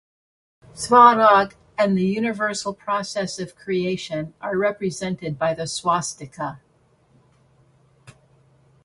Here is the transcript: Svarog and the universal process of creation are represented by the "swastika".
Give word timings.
Svarog 0.73 1.53
and 1.77 1.95
the 1.95 2.01
universal 2.03 2.73
process 2.73 3.37
of 3.37 3.55
creation 3.55 4.33
are 4.41 4.57
represented 4.57 5.37
by 5.37 5.53
the 5.53 5.67
"swastika". 5.67 6.59